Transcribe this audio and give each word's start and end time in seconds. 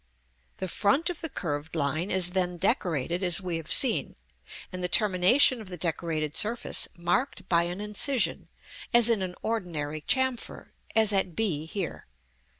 The 0.57 0.67
front 0.67 1.11
of 1.11 1.21
the 1.21 1.29
curved 1.29 1.75
line 1.75 2.09
is 2.09 2.31
then 2.31 2.57
decorated, 2.57 3.21
as 3.21 3.39
we 3.39 3.57
have 3.57 3.71
seen; 3.71 4.15
and 4.71 4.83
the 4.83 4.87
termination 4.89 5.61
of 5.61 5.69
the 5.69 5.77
decorated 5.77 6.35
surface 6.35 6.87
marked 6.97 7.47
by 7.47 7.65
an 7.65 7.79
incision, 7.79 8.49
as 8.95 9.11
in 9.11 9.21
an 9.21 9.35
ordinary 9.43 10.01
chamfer, 10.01 10.71
as 10.95 11.13
at 11.13 11.35
b 11.35 11.67
here. 11.67 12.07